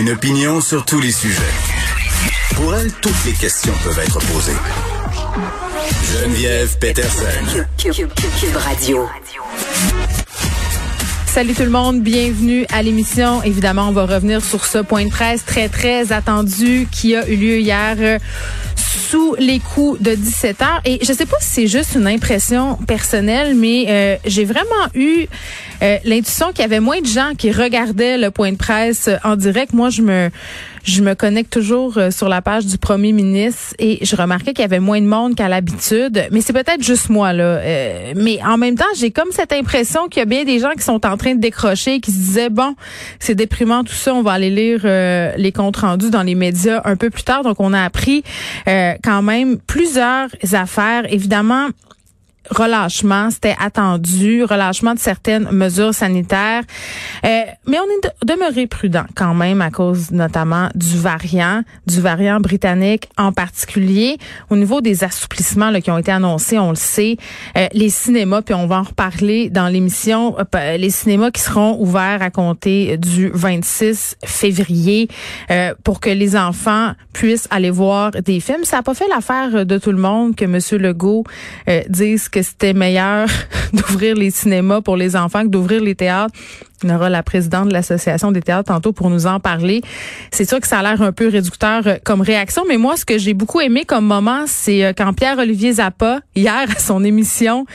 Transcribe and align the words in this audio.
une 0.00 0.10
opinion 0.12 0.62
sur 0.62 0.86
tous 0.86 0.98
les 0.98 1.12
sujets. 1.12 1.42
Pour 2.54 2.74
elle, 2.74 2.90
toutes 3.02 3.22
les 3.26 3.32
questions 3.32 3.74
peuvent 3.84 3.98
être 3.98 4.18
posées. 4.32 4.56
Geneviève 6.10 6.78
Peterson. 6.78 7.64
Cube 7.76 8.56
Radio. 8.56 9.06
Salut 11.26 11.52
tout 11.52 11.64
le 11.64 11.70
monde, 11.70 12.00
bienvenue 12.00 12.64
à 12.72 12.82
l'émission. 12.82 13.42
Évidemment, 13.42 13.88
on 13.88 13.92
va 13.92 14.06
revenir 14.06 14.42
sur 14.42 14.64
ce 14.64 14.78
point 14.78 15.04
de 15.04 15.10
presse 15.10 15.44
très, 15.44 15.68
très 15.68 16.12
attendu 16.12 16.88
qui 16.90 17.14
a 17.14 17.28
eu 17.28 17.36
lieu 17.36 17.58
hier 17.60 17.96
euh, 17.98 18.18
sous 18.98 19.34
les 19.38 19.60
coups 19.60 20.00
de 20.00 20.14
17 20.14 20.62
heures. 20.62 20.80
Et 20.84 20.98
je 21.02 21.12
sais 21.12 21.26
pas 21.26 21.36
si 21.40 21.48
c'est 21.48 21.66
juste 21.66 21.94
une 21.94 22.06
impression 22.06 22.76
personnelle, 22.86 23.54
mais 23.54 23.86
euh, 23.88 24.16
j'ai 24.24 24.44
vraiment 24.44 24.64
eu 24.94 25.26
euh, 25.82 25.98
l'intuition 26.04 26.48
qu'il 26.48 26.60
y 26.60 26.64
avait 26.64 26.80
moins 26.80 27.00
de 27.00 27.06
gens 27.06 27.32
qui 27.36 27.52
regardaient 27.52 28.18
le 28.18 28.30
point 28.30 28.52
de 28.52 28.56
presse 28.56 29.08
en 29.24 29.36
direct. 29.36 29.72
Moi, 29.72 29.90
je 29.90 30.02
me 30.02 30.30
je 30.84 31.02
me 31.02 31.14
connecte 31.14 31.52
toujours 31.52 31.98
euh, 31.98 32.10
sur 32.10 32.28
la 32.28 32.42
page 32.42 32.66
du 32.66 32.78
premier 32.78 33.12
ministre 33.12 33.74
et 33.78 34.04
je 34.04 34.16
remarquais 34.16 34.52
qu'il 34.52 34.62
y 34.62 34.64
avait 34.64 34.80
moins 34.80 35.00
de 35.00 35.06
monde 35.06 35.34
qu'à 35.34 35.48
l'habitude. 35.48 36.26
Mais 36.30 36.40
c'est 36.40 36.52
peut-être 36.52 36.82
juste 36.82 37.10
moi 37.10 37.32
là. 37.32 37.44
Euh, 37.44 38.12
mais 38.16 38.38
en 38.44 38.56
même 38.56 38.76
temps, 38.76 38.84
j'ai 38.96 39.10
comme 39.10 39.30
cette 39.32 39.52
impression 39.52 40.08
qu'il 40.08 40.20
y 40.20 40.22
a 40.22 40.26
bien 40.26 40.44
des 40.44 40.58
gens 40.58 40.72
qui 40.72 40.82
sont 40.82 41.06
en 41.06 41.16
train 41.16 41.34
de 41.34 41.40
décrocher, 41.40 42.00
qui 42.00 42.12
se 42.12 42.18
disaient 42.18 42.50
bon, 42.50 42.74
c'est 43.18 43.34
déprimant 43.34 43.84
tout 43.84 43.92
ça, 43.92 44.14
on 44.14 44.22
va 44.22 44.32
aller 44.32 44.50
lire 44.50 44.80
les 45.36 45.52
comptes 45.52 45.78
rendus 45.78 46.10
dans 46.10 46.22
les 46.22 46.34
médias 46.34 46.82
un 46.84 46.96
peu 46.96 47.10
plus 47.10 47.22
tard. 47.22 47.42
Donc 47.42 47.60
on 47.60 47.72
a 47.72 47.82
appris 47.82 48.22
quand 48.66 49.22
même 49.22 49.58
plusieurs 49.58 50.28
affaires. 50.52 51.04
Évidemment 51.12 51.68
relâchement, 52.50 53.30
c'était 53.30 53.56
attendu, 53.58 54.44
relâchement 54.44 54.94
de 54.94 54.98
certaines 54.98 55.50
mesures 55.50 55.94
sanitaires. 55.94 56.62
Euh, 57.24 57.42
mais 57.66 57.78
on 57.78 57.84
est 57.84 58.26
demeuré 58.26 58.66
prudent 58.66 59.04
quand 59.14 59.34
même 59.34 59.62
à 59.62 59.70
cause 59.70 60.10
notamment 60.10 60.68
du 60.74 60.98
variant, 60.98 61.62
du 61.86 62.00
variant 62.00 62.40
britannique 62.40 63.08
en 63.16 63.32
particulier. 63.32 64.18
Au 64.50 64.56
niveau 64.56 64.80
des 64.80 65.04
assouplissements 65.04 65.70
là, 65.70 65.80
qui 65.80 65.90
ont 65.90 65.98
été 65.98 66.12
annoncés, 66.12 66.58
on 66.58 66.70
le 66.70 66.76
sait, 66.76 67.16
euh, 67.56 67.68
les 67.72 67.90
cinémas, 67.90 68.42
puis 68.42 68.54
on 68.54 68.66
va 68.66 68.78
en 68.78 68.82
reparler 68.82 69.48
dans 69.50 69.68
l'émission, 69.68 70.36
euh, 70.38 70.76
les 70.76 70.90
cinémas 70.90 71.30
qui 71.30 71.42
seront 71.42 71.76
ouverts 71.80 72.22
à 72.22 72.30
compter 72.30 72.96
du 72.96 73.30
26 73.32 74.16
février 74.24 75.08
pour 75.84 76.00
que 76.00 76.10
les 76.10 76.36
enfants 76.36 76.92
puissent 77.12 77.48
aller 77.50 77.70
voir 77.70 78.10
des 78.10 78.40
films. 78.40 78.64
Ça 78.64 78.76
n'a 78.78 78.82
pas 78.82 78.94
fait 78.94 79.08
l'affaire 79.08 79.66
de 79.66 79.78
tout 79.78 79.92
le 79.92 79.98
monde 79.98 80.34
que 80.34 80.44
M. 80.44 80.58
Legault 80.80 81.24
dise 81.88 82.28
que 82.28 82.39
c'était 82.42 82.72
meilleur 82.72 83.28
d'ouvrir 83.72 84.14
les 84.14 84.30
cinémas 84.30 84.80
pour 84.80 84.96
les 84.96 85.16
enfants 85.16 85.42
que 85.42 85.48
d'ouvrir 85.48 85.82
les 85.82 85.94
théâtres. 85.94 86.34
On 86.82 86.88
aura 86.88 87.10
la 87.10 87.22
présidente 87.22 87.68
de 87.68 87.72
l'association 87.74 88.32
des 88.32 88.40
théâtres 88.40 88.72
tantôt 88.72 88.92
pour 88.92 89.10
nous 89.10 89.26
en 89.26 89.38
parler. 89.38 89.82
C'est 90.30 90.48
sûr 90.48 90.60
que 90.60 90.66
ça 90.66 90.78
a 90.78 90.82
l'air 90.82 91.02
un 91.02 91.12
peu 91.12 91.28
réducteur 91.28 91.86
euh, 91.86 91.96
comme 92.02 92.22
réaction, 92.22 92.62
mais 92.66 92.78
moi, 92.78 92.96
ce 92.96 93.04
que 93.04 93.18
j'ai 93.18 93.34
beaucoup 93.34 93.60
aimé 93.60 93.84
comme 93.84 94.06
moment, 94.06 94.44
c'est 94.46 94.84
euh, 94.84 94.92
quand 94.96 95.12
Pierre-Olivier 95.12 95.74
Zappa, 95.74 96.20
hier 96.34 96.66
à 96.74 96.78
son 96.78 97.04
émission 97.04 97.66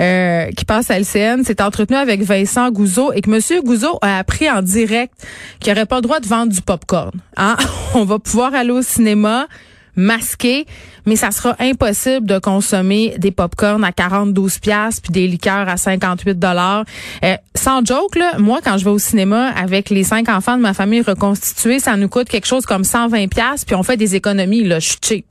euh, 0.00 0.46
qui 0.56 0.64
passe 0.64 0.90
à 0.90 0.98
LCN, 0.98 1.44
s'est 1.44 1.60
entretenu 1.60 1.96
avec 1.96 2.22
Vincent 2.22 2.70
Gouzeau 2.70 3.12
et 3.12 3.20
que 3.20 3.28
Monsieur 3.28 3.60
Gouzeau 3.60 3.98
a 4.00 4.18
appris 4.18 4.50
en 4.50 4.62
direct 4.62 5.12
qu'il 5.60 5.74
n'aurait 5.74 5.86
pas 5.86 5.96
le 5.96 6.02
droit 6.02 6.20
de 6.20 6.26
vendre 6.26 6.52
du 6.52 6.62
popcorn. 6.62 7.12
Hein? 7.36 7.56
On 7.94 8.04
va 8.04 8.18
pouvoir 8.18 8.54
aller 8.54 8.70
au 8.70 8.82
cinéma 8.82 9.48
masqué, 9.96 10.66
mais 11.06 11.16
ça 11.16 11.30
sera 11.30 11.56
impossible 11.58 12.26
de 12.26 12.38
consommer 12.38 13.14
des 13.18 13.30
pop-corn 13.30 13.82
à 13.84 13.92
42 13.92 14.46
pièces 14.60 15.00
puis 15.00 15.12
des 15.12 15.26
liqueurs 15.26 15.68
à 15.68 15.76
58 15.76 16.38
dollars. 16.38 16.84
Euh, 17.24 17.36
sans 17.54 17.84
joke 17.84 18.16
là, 18.16 18.38
moi 18.38 18.60
quand 18.62 18.78
je 18.78 18.84
vais 18.84 18.90
au 18.90 18.98
cinéma 18.98 19.48
avec 19.48 19.90
les 19.90 20.04
cinq 20.04 20.28
enfants 20.28 20.56
de 20.56 20.62
ma 20.62 20.74
famille 20.74 21.02
reconstituée, 21.02 21.78
ça 21.78 21.96
nous 21.96 22.08
coûte 22.08 22.28
quelque 22.28 22.46
chose 22.46 22.66
comme 22.66 22.84
120 22.84 23.28
pièces 23.28 23.64
puis 23.64 23.74
on 23.74 23.82
fait 23.82 23.96
des 23.96 24.14
économies 24.14 24.64
là, 24.64 24.78
je 24.78 24.88
suis 24.88 24.98
cheap. 25.02 25.26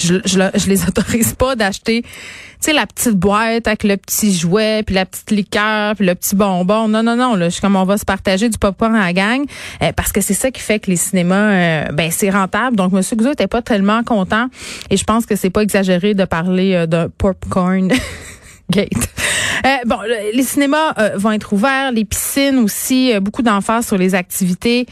Je, 0.00 0.14
je, 0.24 0.38
je 0.54 0.68
les 0.68 0.84
autorise 0.88 1.34
pas 1.34 1.56
d'acheter 1.56 2.04
tu 2.60 2.66
sais, 2.66 2.72
la 2.74 2.86
petite 2.86 3.14
boîte 3.14 3.66
avec 3.66 3.84
le 3.84 3.96
petit 3.96 4.34
jouet, 4.34 4.82
puis 4.84 4.94
la 4.94 5.06
petite 5.06 5.30
liqueur, 5.30 5.96
puis 5.96 6.04
le 6.04 6.14
petit 6.14 6.36
bonbon. 6.36 6.88
Non, 6.88 7.02
non, 7.02 7.16
non. 7.16 7.34
Là, 7.34 7.46
je 7.46 7.54
suis 7.54 7.62
comme 7.62 7.74
on 7.74 7.84
va 7.84 7.96
se 7.96 8.04
partager 8.04 8.50
du 8.50 8.58
popcorn 8.58 8.94
à 8.94 9.06
la 9.06 9.12
gang, 9.14 9.46
euh, 9.82 9.92
parce 9.96 10.12
que 10.12 10.20
c'est 10.20 10.34
ça 10.34 10.50
qui 10.50 10.60
fait 10.60 10.78
que 10.78 10.90
les 10.90 10.96
cinémas, 10.96 11.36
euh, 11.36 11.84
ben 11.92 12.10
c'est 12.10 12.28
rentable. 12.28 12.76
Donc, 12.76 12.92
Monsieur 12.92 13.16
Guzzo 13.16 13.32
était 13.32 13.46
pas 13.46 13.62
tellement 13.62 14.04
content, 14.04 14.48
et 14.90 14.98
je 14.98 15.04
pense 15.04 15.24
que 15.24 15.36
c'est 15.36 15.48
pas 15.48 15.62
exagéré 15.62 16.12
de 16.12 16.26
parler 16.26 16.74
euh, 16.74 16.86
de 16.86 17.10
popcorn. 17.16 17.90
Euh, 19.66 19.68
bon, 19.84 19.98
les 20.32 20.42
cinémas 20.42 20.94
euh, 20.98 21.10
vont 21.16 21.32
être 21.32 21.52
ouverts, 21.52 21.92
les 21.92 22.06
piscines 22.06 22.58
aussi, 22.58 23.12
euh, 23.12 23.20
beaucoup 23.20 23.42
d'emphase 23.42 23.86
sur 23.86 23.98
les 23.98 24.14
activités 24.14 24.86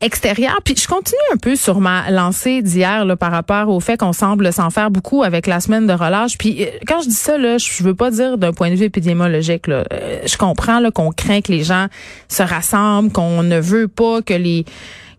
extérieures. 0.00 0.60
Puis 0.64 0.74
je 0.76 0.88
continue 0.88 1.18
un 1.34 1.36
peu 1.36 1.54
sur 1.54 1.80
ma 1.80 2.10
lancée 2.10 2.62
d'hier 2.62 3.04
par 3.18 3.30
rapport 3.30 3.68
au 3.68 3.78
fait 3.78 3.98
qu'on 3.98 4.14
semble 4.14 4.50
s'en 4.54 4.70
faire 4.70 4.90
beaucoup 4.90 5.22
avec 5.22 5.46
la 5.46 5.60
semaine 5.60 5.86
de 5.86 5.92
relâche. 5.92 6.38
Puis 6.38 6.66
quand 6.86 7.02
je 7.02 7.08
dis 7.08 7.14
ça, 7.14 7.36
là, 7.36 7.58
je 7.58 7.82
veux 7.82 7.94
pas 7.94 8.10
dire 8.10 8.38
d'un 8.38 8.52
point 8.52 8.70
de 8.70 8.76
vue 8.76 8.84
épidémiologique. 8.84 9.66
Là. 9.66 9.84
je 10.24 10.36
comprends 10.38 10.80
qu'on 10.90 11.10
craint 11.10 11.42
que 11.42 11.52
les 11.52 11.62
gens 11.64 11.88
se 12.28 12.42
rassemblent, 12.42 13.12
qu'on 13.12 13.42
ne 13.42 13.60
veut 13.60 13.88
pas 13.88 14.22
que 14.22 14.34
les 14.34 14.64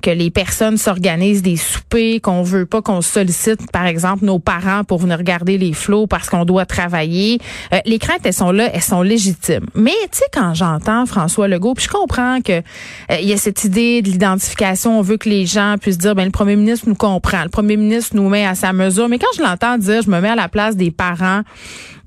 que 0.01 0.11
les 0.11 0.29
personnes 0.29 0.77
s'organisent 0.77 1.41
des 1.41 1.57
soupers, 1.57 2.19
qu'on 2.21 2.43
veut 2.43 2.65
pas 2.65 2.81
qu'on 2.81 3.01
sollicite, 3.01 3.71
par 3.71 3.85
exemple, 3.85 4.25
nos 4.25 4.39
parents 4.39 4.83
pour 4.83 4.99
venir 4.99 5.17
regarder 5.17 5.57
les 5.57 5.73
flots 5.73 6.07
parce 6.07 6.29
qu'on 6.29 6.45
doit 6.45 6.65
travailler. 6.65 7.39
Euh, 7.73 7.79
les 7.85 7.99
craintes, 7.99 8.21
elles 8.23 8.33
sont 8.33 8.51
là, 8.51 8.69
elles 8.73 8.81
sont 8.81 9.01
légitimes. 9.01 9.65
Mais 9.75 9.91
tu 10.11 10.19
sais, 10.19 10.25
quand 10.31 10.53
j'entends 10.53 11.05
François 11.05 11.47
Legault, 11.47 11.73
puis 11.73 11.85
je 11.85 11.89
comprends 11.89 12.41
que 12.41 12.53
euh, 12.53 13.17
il 13.21 13.27
y 13.27 13.33
a 13.33 13.37
cette 13.37 13.63
idée 13.63 14.01
de 14.01 14.09
l'identification, 14.09 14.99
on 14.99 15.01
veut 15.01 15.17
que 15.17 15.29
les 15.29 15.45
gens 15.45 15.75
puissent 15.79 15.97
dire, 15.97 16.15
ben 16.15 16.25
le 16.25 16.31
premier 16.31 16.55
ministre 16.55 16.87
nous 16.87 16.95
comprend, 16.95 17.43
le 17.43 17.49
premier 17.49 17.77
ministre 17.77 18.15
nous 18.15 18.29
met 18.29 18.45
à 18.45 18.55
sa 18.55 18.73
mesure. 18.73 19.09
Mais 19.09 19.19
quand 19.19 19.27
je 19.35 19.41
l'entends 19.41 19.77
dire, 19.77 20.01
je 20.03 20.09
me 20.09 20.19
mets 20.21 20.29
à 20.29 20.35
la 20.35 20.49
place 20.49 20.75
des 20.75 20.91
parents 20.91 21.41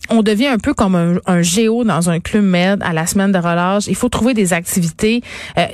on 0.09 0.23
devient 0.23 0.49
un 0.49 0.59
peu 0.59 0.73
comme 0.75 1.21
un, 1.27 1.43
géo 1.43 1.85
dans 1.85 2.11
un 2.11 2.21
club 2.21 2.45
med 2.45 2.83
à 2.83 2.93
la 2.93 3.07
semaine 3.07 3.33
de 3.33 3.39
relâche. 3.39 3.87
Il 3.87 3.95
faut 3.95 4.09
trouver 4.09 4.35
des 4.35 4.53
activités. 4.53 5.23
Euh, 5.59 5.67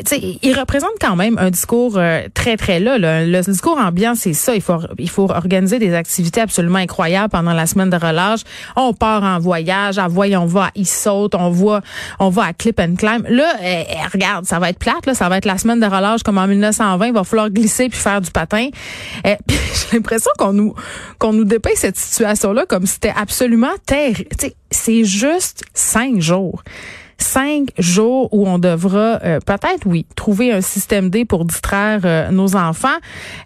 il 0.43 0.59
représente 0.59 0.91
quand 1.01 1.17
même 1.17 1.39
un 1.39 1.51
discours 1.51 1.95
euh, 1.97 2.23
très 2.35 2.57
très 2.57 2.81
là, 2.81 2.99
Le 2.99 3.41
discours 3.43 3.79
ambiant, 3.79 4.15
c'est 4.15 4.33
ça. 4.33 4.55
Il 4.55 4.61
faut 4.61 4.79
il 4.99 5.09
faut 5.09 5.31
organiser 5.31 5.79
des 5.79 5.95
activités 5.95 6.41
absolument 6.41 6.79
incroyables 6.79 7.31
pendant 7.31 7.53
la 7.53 7.67
semaine 7.67 7.91
de 7.91 7.97
relâche. 7.97 8.41
On 8.75 8.93
part 8.93 9.23
en 9.23 9.39
voyage, 9.39 9.99
à 9.99 10.09
voyons, 10.09 10.43
on 10.43 10.47
va 10.47 10.65
à 10.67 10.85
saute, 10.85 11.35
on 11.35 11.51
voit, 11.51 11.81
on 12.19 12.29
va 12.29 12.45
à 12.45 12.53
Clip 12.53 12.79
and 12.81 12.97
Climb. 12.97 13.25
Là, 13.29 13.55
euh, 13.61 13.65
euh, 13.65 13.83
regarde, 14.13 14.45
ça 14.45 14.59
va 14.59 14.71
être 14.71 14.79
plate. 14.79 15.07
Là, 15.07 15.15
ça 15.15 15.29
va 15.29 15.39
être 15.39 15.47
la 15.47 15.59
semaine 15.59 15.81
de 15.81 15.87
relâche 15.87 16.23
comme 16.23 16.39
en 16.39 16.47
1920. 16.47 17.07
Il 17.07 17.13
va 17.13 17.25
falloir 17.25 17.51
glisser 17.51 17.89
puis 17.89 17.99
faire 17.99 18.21
du 18.21 18.31
patin. 18.31 18.69
J'ai 19.25 19.37
l'impression 19.97 20.31
qu'on 20.39 20.53
nous 20.53 20.75
qu'on 21.19 21.33
nous 21.33 21.45
dépeint 21.45 21.71
cette 21.75 21.97
situation 21.97 22.53
là 22.53 22.65
comme 22.67 22.87
si 22.87 22.95
c'était 22.95 23.15
absolument 23.17 23.73
terrible 23.87 24.16
c'est 24.71 25.04
juste 25.04 25.62
cinq 25.75 26.21
jours 26.21 26.63
cinq 27.18 27.68
jours 27.78 28.28
où 28.33 28.47
on 28.47 28.59
devra 28.59 29.21
euh, 29.24 29.41
peut-être, 29.41 29.86
oui, 29.86 30.07
trouver 30.16 30.53
un 30.53 30.60
système 30.60 31.10
D 31.10 31.24
pour 31.24 31.45
distraire 31.45 32.01
euh, 32.04 32.30
nos 32.30 32.57
enfants, 32.57 32.89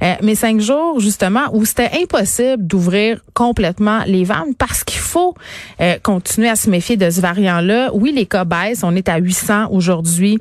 euh, 0.03 0.15
mais 0.23 0.35
cinq 0.35 0.61
jours 0.61 1.01
justement 1.01 1.45
où 1.53 1.65
c'était 1.65 1.91
impossible 2.03 2.67
d'ouvrir 2.67 3.21
complètement 3.35 4.01
les 4.07 4.25
vannes 4.25 4.55
parce 4.59 4.85
qu'il 4.85 5.01
faut 5.01 5.35
continuer 6.03 6.49
à 6.49 6.57
se 6.57 6.69
méfier 6.69 6.97
de 6.97 7.09
ce 7.09 7.21
variant-là. 7.21 7.91
Oui, 7.95 8.13
les 8.13 8.27
cas 8.27 8.45
baissent, 8.45 8.83
on 8.83 8.95
est 8.95 9.09
à 9.09 9.17
800 9.17 9.69
aujourd'hui, 9.71 10.39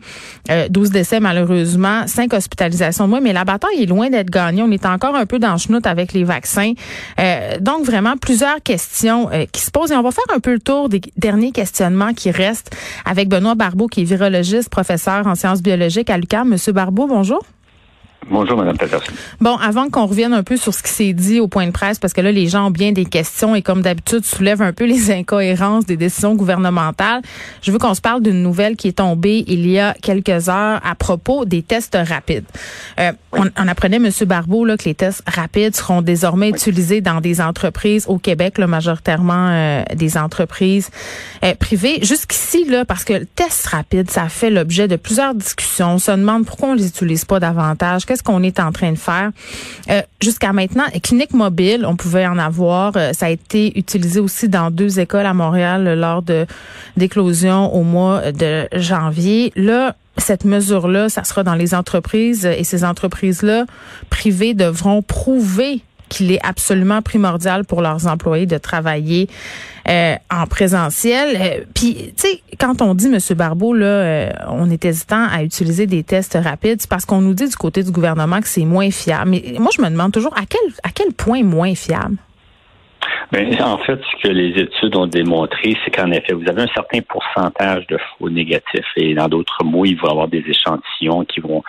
12 0.69 0.89
décès 0.89 1.19
malheureusement, 1.19 2.05
5 2.07 2.33
hospitalisations 2.33 3.05
de 3.05 3.09
moins, 3.09 3.21
mais 3.21 3.31
la 3.31 3.45
bataille 3.45 3.83
est 3.83 3.85
loin 3.85 4.09
d'être 4.09 4.29
gagnée. 4.29 4.61
On 4.61 4.71
est 4.71 4.85
encore 4.85 5.15
un 5.15 5.25
peu 5.25 5.39
dans 5.39 5.53
le 5.53 5.57
chenoute 5.57 5.87
avec 5.87 6.13
les 6.13 6.23
vaccins. 6.23 6.73
donc 7.61 7.85
vraiment 7.85 8.17
plusieurs 8.17 8.61
questions 8.61 9.29
qui 9.51 9.61
se 9.61 9.71
posent 9.71 9.91
et 9.91 9.95
on 9.95 10.01
va 10.01 10.11
faire 10.11 10.35
un 10.35 10.39
peu 10.39 10.53
le 10.53 10.59
tour 10.59 10.89
des 10.89 11.01
derniers 11.17 11.51
questionnements 11.51 12.13
qui 12.13 12.31
restent 12.31 12.75
Benoît 13.27 13.55
Barbeau, 13.55 13.87
qui 13.87 14.01
est 14.01 14.05
virologiste, 14.05 14.69
professeur 14.69 15.27
en 15.27 15.35
sciences 15.35 15.61
biologiques 15.61 16.09
à 16.09 16.17
l'UQAM. 16.17 16.47
Monsieur 16.47 16.71
Barbeau, 16.71 17.07
bonjour. 17.07 17.43
Bonjour, 18.31 18.57
Mme 18.57 18.77
Peterson. 18.77 19.11
Bon, 19.41 19.55
avant 19.55 19.89
qu'on 19.89 20.05
revienne 20.05 20.33
un 20.33 20.43
peu 20.43 20.55
sur 20.55 20.71
ce 20.73 20.83
qui 20.83 20.91
s'est 20.91 21.13
dit 21.13 21.39
au 21.39 21.47
point 21.47 21.65
de 21.65 21.71
presse, 21.71 21.97
parce 21.97 22.13
que 22.13 22.21
là, 22.21 22.31
les 22.31 22.47
gens 22.47 22.67
ont 22.67 22.71
bien 22.71 22.91
des 22.91 23.05
questions 23.05 23.55
et 23.55 23.63
comme 23.63 23.81
d'habitude, 23.81 24.23
soulèvent 24.23 24.61
un 24.61 24.71
peu 24.71 24.85
les 24.85 25.11
incohérences 25.19 25.85
des 25.85 25.97
décisions 25.97 26.35
gouvernementales. 26.35 27.21
Je 27.63 27.71
veux 27.71 27.79
qu'on 27.79 27.95
se 27.95 28.01
parle 28.01 28.21
d'une 28.21 28.43
nouvelle 28.43 28.75
qui 28.75 28.87
est 28.87 28.97
tombée 28.97 29.43
il 29.47 29.67
y 29.67 29.79
a 29.79 29.95
quelques 29.99 30.47
heures 30.47 30.79
à 30.83 30.95
propos 30.95 31.45
des 31.45 31.63
tests 31.63 31.97
rapides. 31.99 32.45
Euh, 32.99 33.11
on, 33.31 33.67
apprenait, 33.67 33.97
M. 33.97 34.09
Barbeau, 34.27 34.63
là, 34.63 34.77
que 34.77 34.85
les 34.85 34.95
tests 34.95 35.23
rapides 35.27 35.75
seront 35.75 36.01
désormais 36.01 36.49
utilisés 36.49 37.01
dans 37.01 37.21
des 37.21 37.41
entreprises 37.41 38.05
au 38.07 38.19
Québec, 38.19 38.57
là, 38.57 38.67
majoritairement 38.67 39.49
euh, 39.49 39.83
des 39.95 40.17
entreprises 40.17 40.89
euh, 41.43 41.55
privées. 41.55 41.99
Jusqu'ici, 42.03 42.65
là, 42.65 42.85
parce 42.85 43.03
que 43.03 43.13
le 43.13 43.25
test 43.25 43.67
rapide, 43.67 44.09
ça 44.11 44.29
fait 44.29 44.49
l'objet 44.49 44.87
de 44.87 44.95
plusieurs 44.97 45.33
discussions. 45.33 45.93
On 45.93 45.99
se 45.99 46.11
demande 46.11 46.45
pourquoi 46.45 46.69
on 46.69 46.73
les 46.73 46.87
utilise 46.87 47.25
pas 47.25 47.39
davantage 47.39 48.05
ce 48.19 48.23
qu'on 48.23 48.43
est 48.43 48.59
en 48.59 48.71
train 48.71 48.91
de 48.91 48.97
faire. 48.97 49.31
Euh, 49.89 50.01
jusqu'à 50.21 50.53
maintenant, 50.53 50.83
clinique 51.01 51.33
mobile, 51.33 51.85
on 51.85 51.95
pouvait 51.95 52.27
en 52.27 52.37
avoir. 52.37 52.93
Euh, 52.95 53.13
ça 53.13 53.27
a 53.27 53.29
été 53.29 53.77
utilisé 53.77 54.19
aussi 54.19 54.49
dans 54.49 54.69
deux 54.71 54.99
écoles 54.99 55.25
à 55.25 55.33
Montréal 55.33 55.97
lors 55.97 56.21
de 56.21 56.45
d'éclosion 56.97 57.73
au 57.73 57.83
mois 57.83 58.31
de 58.31 58.67
janvier. 58.75 59.51
Là, 59.55 59.95
cette 60.17 60.43
mesure-là, 60.43 61.09
ça 61.09 61.23
sera 61.23 61.43
dans 61.43 61.55
les 61.55 61.73
entreprises 61.73 62.45
et 62.45 62.63
ces 62.63 62.83
entreprises-là 62.83 63.65
privées 64.09 64.53
devront 64.53 65.01
prouver 65.01 65.81
qu'il 66.09 66.31
est 66.31 66.45
absolument 66.45 67.01
primordial 67.01 67.65
pour 67.65 67.81
leurs 67.81 68.07
employés 68.07 68.45
de 68.45 68.57
travailler 68.57 69.27
euh, 69.87 70.15
en 70.31 70.45
présentiel. 70.45 71.37
Euh, 71.39 71.63
puis, 71.73 72.13
tu 72.17 72.27
sais, 72.27 72.41
quand 72.59 72.81
on 72.81 72.93
dit, 72.93 73.07
M. 73.07 73.17
Barbeau, 73.37 73.73
là, 73.73 73.85
euh, 73.85 74.29
on 74.49 74.69
est 74.69 74.83
hésitant 74.83 75.27
à 75.31 75.43
utiliser 75.43 75.87
des 75.87 76.03
tests 76.03 76.37
rapides, 76.41 76.81
parce 76.89 77.05
qu'on 77.05 77.21
nous 77.21 77.33
dit 77.33 77.47
du 77.47 77.55
côté 77.55 77.83
du 77.83 77.91
gouvernement 77.91 78.41
que 78.41 78.47
c'est 78.47 78.65
moins 78.65 78.91
fiable. 78.91 79.31
Mais 79.31 79.55
moi, 79.59 79.69
je 79.75 79.81
me 79.81 79.89
demande 79.89 80.11
toujours 80.11 80.33
à 80.37 80.45
quel, 80.49 80.61
à 80.83 80.89
quel 80.93 81.13
point 81.13 81.43
moins 81.43 81.73
fiable? 81.75 82.17
Bien, 83.31 83.45
en 83.63 83.77
fait, 83.77 83.99
ce 83.99 84.27
que 84.27 84.31
les 84.31 84.59
études 84.59 84.95
ont 84.95 85.05
démontré, 85.05 85.75
c'est 85.83 85.91
qu'en 85.91 86.11
effet, 86.11 86.33
vous 86.33 86.49
avez 86.49 86.63
un 86.63 86.73
certain 86.73 86.99
pourcentage 87.01 87.85
de 87.87 87.97
faux 87.97 88.29
négatifs 88.29 88.87
et 88.95 89.13
dans 89.13 89.27
d'autres 89.27 89.63
mots, 89.63 89.85
il 89.85 89.95
va 89.95 90.07
y 90.07 90.11
avoir 90.11 90.27
des 90.27 90.43
échantillons 90.47 91.25
qui 91.25 91.39
vont 91.39 91.63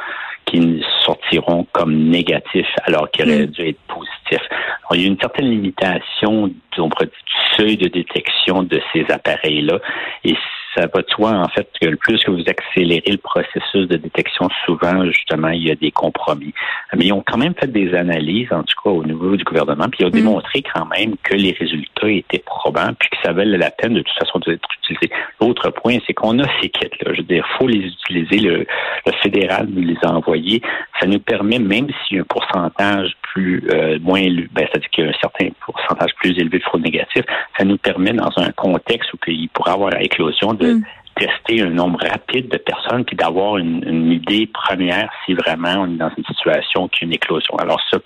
qui 0.50 0.82
sortiront 1.04 1.66
comme 1.72 1.94
négatifs 1.94 2.74
alors 2.84 3.10
qu'ils 3.10 3.30
auraient 3.30 3.46
mm. 3.46 3.50
dû 3.50 3.68
être 3.68 3.80
positifs. 3.88 4.48
Alors, 4.50 4.94
il 4.94 5.02
y 5.02 5.04
a 5.04 5.08
une 5.08 5.20
certaine 5.20 5.50
limitation 5.50 6.50
du 6.88 7.56
seuil 7.56 7.76
de 7.76 7.88
détection 7.88 8.62
de 8.62 8.80
ces 8.92 9.04
appareils-là 9.10 9.78
et 10.24 10.34
ça 10.74 10.86
va 10.94 11.02
de 11.02 11.10
soi, 11.10 11.32
en 11.32 11.48
fait, 11.48 11.68
que 11.80 11.88
le 11.88 11.96
plus 11.96 12.22
que 12.22 12.30
vous 12.30 12.44
accélérez 12.46 13.10
le 13.10 13.18
processus 13.18 13.88
de 13.88 13.96
détection, 13.96 14.48
souvent, 14.64 15.04
justement, 15.06 15.48
il 15.48 15.66
y 15.66 15.70
a 15.70 15.74
des 15.74 15.90
compromis. 15.90 16.54
Mais 16.96 17.06
ils 17.06 17.12
ont 17.12 17.24
quand 17.26 17.38
même 17.38 17.54
fait 17.54 17.66
des 17.66 17.94
analyses, 17.94 18.52
en 18.52 18.62
tout 18.62 18.76
cas 18.82 18.90
au 18.90 19.04
niveau 19.04 19.36
du 19.36 19.44
gouvernement, 19.44 19.88
puis 19.88 20.00
ils 20.00 20.06
ont 20.06 20.10
mm. 20.10 20.12
démontré 20.12 20.62
quand 20.74 20.86
même 20.86 21.16
que 21.22 21.34
les 21.34 21.52
résultats 21.58 22.10
étaient 22.10 22.42
probants, 22.44 22.92
puis 22.98 23.08
que 23.10 23.16
ça 23.24 23.32
valait 23.32 23.58
la 23.58 23.70
peine 23.70 23.94
de 23.94 24.02
toute 24.02 24.18
façon 24.18 24.38
d'être 24.38 24.68
utilisé. 24.82 25.10
L'autre 25.40 25.70
point, 25.70 25.98
c'est 26.06 26.14
qu'on 26.14 26.38
a 26.38 26.46
ces 26.60 26.68
kits-là. 26.68 27.12
Je 27.12 27.16
veux 27.18 27.26
dire, 27.26 27.44
il 27.48 27.58
faut 27.58 27.66
les 27.66 27.86
utiliser. 27.86 28.38
Le, 28.38 28.66
le 29.06 29.12
fédéral 29.22 29.66
nous 29.70 29.82
les 29.82 29.98
a 30.02 30.12
envoyés. 30.12 30.62
Ça 31.00 31.06
nous 31.06 31.18
permet, 31.18 31.58
même 31.58 31.88
s'il 31.88 32.16
y 32.16 32.20
a 32.20 32.22
un 32.22 32.26
pourcentage 32.26 33.16
plus 33.32 33.62
euh, 33.72 33.98
moins 34.00 34.22
ben, 34.52 34.66
c'est-à-dire 34.70 34.90
qu'il 34.90 35.04
y 35.04 35.06
a 35.06 35.10
un 35.10 35.20
certain 35.20 35.48
pourcentage 35.64 36.14
plus 36.16 36.30
élevé 36.38 36.58
de 36.58 36.64
fraude 36.70 36.82
négative, 36.82 37.24
ça 37.58 37.64
nous 37.64 37.76
permet 37.76 38.12
dans 38.12 38.30
un 38.36 38.50
contexte 38.52 39.12
où 39.12 39.18
il 39.26 39.48
pourrait 39.50 39.72
avoir 39.72 39.90
la 39.90 40.02
éclosion 40.02 40.54
de 40.54 40.74
mm. 40.74 40.84
tester 41.16 41.62
un 41.62 41.70
nombre 41.70 42.00
rapide 42.06 42.48
de 42.48 42.56
personnes 42.56 43.04
puis 43.04 43.16
d'avoir 43.16 43.58
une, 43.58 44.12
idée 44.12 44.46
première 44.46 45.10
si 45.24 45.34
vraiment 45.34 45.82
on 45.82 45.86
est 45.86 45.98
dans 45.98 46.10
une 46.16 46.24
situation 46.24 46.88
qui 46.88 47.04
est 47.04 47.06
une 47.06 47.12
éclosion. 47.12 47.56
Alors 47.56 47.80
cette 47.90 48.02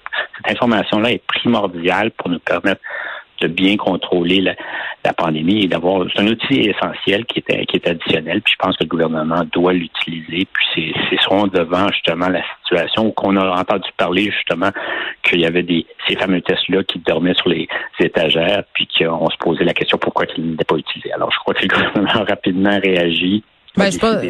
information-là 0.50 1.12
est 1.12 1.26
primordiale 1.26 2.10
pour 2.12 2.28
nous 2.30 2.40
permettre 2.40 2.80
de 3.40 3.48
bien 3.48 3.76
contrôler 3.76 4.40
la, 4.40 4.54
la 5.04 5.12
pandémie 5.12 5.64
et 5.64 5.68
d'avoir 5.68 6.06
c'est 6.14 6.22
un 6.22 6.26
outil 6.26 6.70
essentiel 6.70 7.24
qui 7.26 7.40
est 7.40 7.66
qui 7.66 7.76
est 7.76 7.88
additionnel. 7.88 8.40
Puis 8.42 8.54
je 8.54 8.64
pense 8.64 8.76
que 8.76 8.84
le 8.84 8.88
gouvernement 8.88 9.42
doit 9.52 9.72
l'utiliser. 9.72 10.46
Puis 10.52 10.94
c'est 11.10 11.20
souvent 11.22 11.46
devant 11.46 11.88
justement 11.92 12.28
la 12.28 12.42
situation 12.64 13.06
où 13.06 13.12
qu'on 13.12 13.36
a 13.36 13.60
entendu 13.60 13.88
parler 13.96 14.30
justement 14.30 14.70
qu'il 15.22 15.40
y 15.40 15.46
avait 15.46 15.62
des 15.62 15.86
ces 16.08 16.16
fameux 16.16 16.40
tests-là 16.40 16.84
qui 16.84 16.98
dormaient 16.98 17.34
sur 17.34 17.48
les 17.48 17.68
étagères, 18.00 18.64
puis 18.72 18.88
qu'on 18.98 19.30
se 19.30 19.36
posait 19.38 19.64
la 19.64 19.74
question 19.74 19.98
pourquoi 19.98 20.26
ils 20.36 20.50
n'étaient 20.50 20.64
pas 20.64 20.76
utilisés. 20.76 21.12
Alors 21.12 21.30
je 21.32 21.38
crois 21.38 21.54
que 21.54 21.62
le 21.62 21.68
gouvernement 21.68 22.22
a 22.22 22.24
rapidement 22.24 22.78
réagi 22.82 23.42
ben, 23.76 23.90
je 23.90 23.98
pas, 23.98 24.20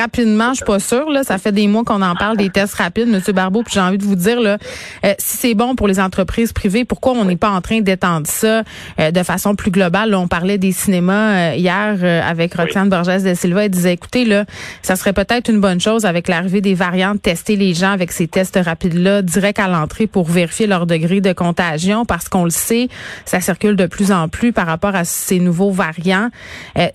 rapidement, 0.00 0.50
je 0.50 0.56
suis 0.56 0.64
pas 0.64 0.78
sûre. 0.78 1.10
Là, 1.10 1.24
ça 1.24 1.38
fait 1.38 1.50
des 1.50 1.66
mois 1.66 1.82
qu'on 1.82 2.02
en 2.02 2.14
parle 2.14 2.36
des 2.36 2.50
tests 2.50 2.74
rapides, 2.74 3.08
Monsieur 3.08 3.32
Barbeau. 3.32 3.62
Puis 3.64 3.74
j'ai 3.74 3.80
envie 3.80 3.98
de 3.98 4.04
vous 4.04 4.14
dire 4.14 4.40
là, 4.40 4.58
euh, 5.04 5.14
si 5.18 5.38
c'est 5.38 5.54
bon 5.54 5.74
pour 5.74 5.88
les 5.88 5.98
entreprises 5.98 6.52
privées, 6.52 6.84
pourquoi 6.84 7.12
on 7.14 7.24
n'est 7.24 7.36
pas 7.36 7.50
en 7.50 7.60
train 7.60 7.80
d'étendre 7.80 8.28
ça 8.28 8.62
euh, 9.00 9.10
de 9.10 9.22
façon 9.24 9.56
plus 9.56 9.72
globale? 9.72 10.10
Là, 10.10 10.20
On 10.20 10.28
parlait 10.28 10.56
des 10.56 10.70
cinémas 10.70 11.52
euh, 11.52 11.54
hier 11.56 12.22
avec 12.24 12.54
Roxane 12.54 12.88
Borges 12.88 13.22
de 13.22 13.34
Silva. 13.34 13.64
Elle 13.64 13.70
disait, 13.70 13.94
écoutez 13.94 14.24
là, 14.24 14.44
ça 14.82 14.94
serait 14.94 15.12
peut-être 15.12 15.50
une 15.50 15.60
bonne 15.60 15.80
chose 15.80 16.04
avec 16.04 16.28
l'arrivée 16.28 16.60
des 16.60 16.74
variantes, 16.74 17.20
tester 17.22 17.56
les 17.56 17.74
gens 17.74 17.90
avec 17.90 18.12
ces 18.12 18.28
tests 18.28 18.58
rapides 18.62 18.94
là 18.94 19.20
direct 19.22 19.58
à 19.58 19.66
l'entrée 19.66 20.06
pour 20.06 20.30
vérifier 20.30 20.68
leur 20.68 20.86
degré 20.86 21.20
de 21.20 21.32
contagion, 21.32 22.04
parce 22.04 22.28
qu'on 22.28 22.44
le 22.44 22.50
sait, 22.50 22.88
ça 23.24 23.40
circule 23.40 23.74
de 23.74 23.86
plus 23.86 24.12
en 24.12 24.28
plus 24.28 24.52
par 24.52 24.66
rapport 24.66 24.94
à 24.94 25.04
ces 25.04 25.40
nouveaux 25.40 25.72
variants. 25.72 26.28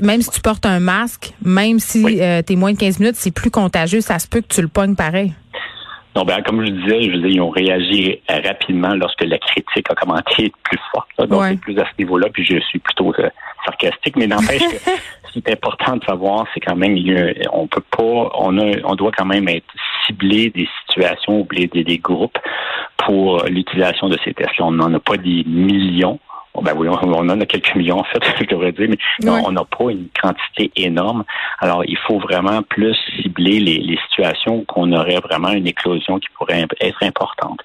même 0.01 0.21
si 0.21 0.29
tu 0.29 0.39
portes 0.39 0.65
un 0.65 0.79
masque, 0.79 1.33
même 1.43 1.79
si 1.79 1.96
si 2.01 2.21
euh, 2.21 2.41
t'es 2.41 2.55
moins 2.55 2.73
de 2.73 2.77
15 2.77 2.99
minutes, 2.99 3.15
c'est 3.15 3.33
plus 3.33 3.51
contagieux, 3.51 4.01
ça 4.01 4.19
se 4.19 4.27
peut 4.27 4.41
que 4.41 4.47
tu 4.47 4.61
le 4.61 4.67
pognes 4.67 4.95
pareil. 4.95 5.33
Non, 6.15 6.23
ben, 6.23 6.41
comme 6.41 6.65
je 6.65 6.71
disais, 6.71 7.03
je 7.03 7.27
ils 7.27 7.41
ont 7.41 7.49
réagi 7.49 8.19
rapidement 8.27 8.95
lorsque 8.95 9.23
la 9.23 9.37
critique 9.37 9.85
a 9.91 9.95
commencé 9.95 10.23
à 10.39 10.41
être 10.45 10.57
plus 10.63 10.79
forte. 10.91 11.29
donc, 11.29 11.43
c'est 11.43 11.59
plus 11.59 11.77
à 11.79 11.85
ce 11.85 11.91
niveau-là, 11.99 12.27
puis 12.33 12.43
je 12.43 12.59
suis 12.59 12.79
plutôt 12.79 13.13
euh, 13.19 13.29
sarcastique, 13.65 14.15
mais 14.15 14.25
n'empêche 14.25 14.63
que 14.63 14.77
ce 15.27 15.31
qui 15.33 15.43
est 15.45 15.51
important 15.51 15.97
de 15.97 16.03
savoir, 16.05 16.47
c'est 16.53 16.59
quand 16.59 16.75
même, 16.75 16.97
on 17.53 17.67
peut 17.67 17.83
pas, 17.95 18.31
on 18.35 18.57
a, 18.57 18.77
on 18.83 18.95
doit 18.95 19.11
quand 19.15 19.25
même 19.25 19.47
être 19.47 19.67
ciblé 20.07 20.49
des 20.49 20.67
situations 20.87 21.41
ou 21.41 21.47
des, 21.53 21.67
des 21.67 21.97
groupes 21.99 22.37
pour 22.97 23.43
l'utilisation 23.45 24.09
de 24.09 24.17
ces 24.23 24.33
tests-là. 24.33 24.65
On 24.65 24.71
n'en 24.71 24.93
a 24.93 24.99
pas 24.99 25.17
des 25.17 25.43
millions. 25.45 26.19
Ben 26.61 26.73
oui, 26.75 26.87
on 26.89 27.13
en 27.13 27.29
a 27.29 27.45
quelques 27.45 27.75
millions, 27.75 27.99
en 27.99 28.03
fait, 28.03 28.19
je 28.39 28.45
devrais 28.45 28.71
dire, 28.71 28.89
mais 28.89 29.29
on 29.29 29.51
n'a 29.51 29.63
pas 29.63 29.91
une 29.91 30.07
quantité 30.21 30.71
énorme. 30.75 31.23
Alors, 31.59 31.83
il 31.85 31.97
faut 31.97 32.19
vraiment 32.19 32.61
plus 32.63 32.95
cibler 33.21 33.59
les, 33.59 33.77
les 33.77 33.97
situations 34.09 34.59
où 34.59 34.65
on 34.75 34.91
aurait 34.93 35.19
vraiment 35.19 35.51
une 35.51 35.67
éclosion 35.67 36.19
qui 36.19 36.27
pourrait 36.37 36.65
être 36.81 37.03
importante. 37.03 37.59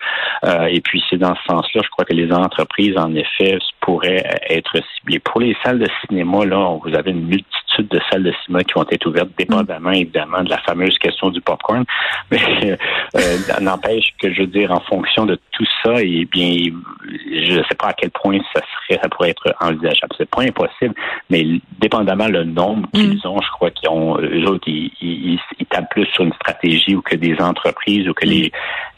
Euh, 0.44 0.66
et 0.66 0.80
puis, 0.80 1.02
c'est 1.08 1.18
dans 1.18 1.34
ce 1.34 1.42
sens-là, 1.48 1.80
je 1.82 1.88
crois 1.90 2.04
que 2.04 2.14
les 2.14 2.32
entreprises, 2.32 2.96
en 2.96 3.14
effet, 3.14 3.58
pourraient 3.80 4.24
être 4.48 4.76
ciblées. 4.96 5.18
Pour 5.20 5.40
les 5.40 5.56
salles 5.64 5.78
de 5.78 5.88
cinéma, 6.06 6.44
là, 6.44 6.78
vous 6.82 6.94
avez 6.94 7.10
une 7.10 7.26
multitude 7.26 7.61
de 7.78 8.00
salles 8.10 8.24
de 8.24 8.32
cinéma 8.44 8.64
qui 8.64 8.74
vont 8.74 8.84
être 8.90 9.06
ouvertes, 9.06 9.30
dépendamment, 9.38 9.90
évidemment, 9.90 10.42
de 10.42 10.50
la 10.50 10.58
fameuse 10.58 10.98
question 10.98 11.30
du 11.30 11.40
popcorn. 11.40 11.84
Mais 12.30 12.78
euh, 13.16 13.60
n'empêche 13.60 14.12
que, 14.20 14.32
je 14.32 14.42
veux 14.42 14.46
dire, 14.46 14.70
en 14.72 14.80
fonction 14.80 15.26
de 15.26 15.38
tout 15.52 15.66
ça, 15.82 16.02
et 16.02 16.20
eh 16.20 16.24
bien, 16.26 16.72
je 17.06 17.58
ne 17.58 17.62
sais 17.64 17.74
pas 17.78 17.88
à 17.88 17.92
quel 17.92 18.10
point 18.10 18.38
ça 18.54 18.60
serait 18.60 19.00
ça 19.02 19.08
pourrait 19.08 19.30
être 19.30 19.54
envisageable. 19.60 20.14
C'est 20.16 20.28
pas 20.28 20.42
impossible, 20.42 20.94
mais 21.30 21.44
dépendamment 21.78 22.28
le 22.28 22.44
nombre 22.44 22.88
mm. 22.88 22.98
qu'ils 22.98 23.26
ont, 23.26 23.40
je 23.40 23.50
crois 23.50 23.70
qu'ils 23.70 23.88
ont, 23.88 24.18
eux 24.18 24.44
autres, 24.48 24.68
ils, 24.68 24.90
ils, 25.00 25.66
tapent 25.66 25.90
plus 25.90 26.06
sur 26.06 26.24
une 26.24 26.32
stratégie 26.34 26.94
ou 26.94 27.02
que 27.02 27.16
des 27.16 27.36
entreprises 27.40 28.08
ou 28.08 28.14
que 28.14 28.26
les, 28.26 28.52